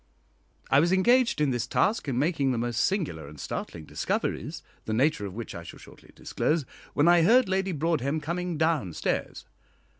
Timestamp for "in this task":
1.39-2.07